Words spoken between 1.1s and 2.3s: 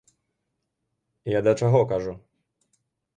Я да чаго кажу?